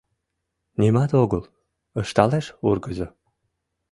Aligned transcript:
—Нимат 0.79 1.11
огыл,— 1.21 1.43
ышталеш 2.01 2.45
ургызо. 2.69 3.07